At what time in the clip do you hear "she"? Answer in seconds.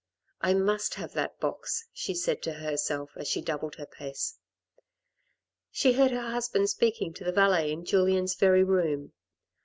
1.93-2.15, 3.27-3.39, 5.69-5.93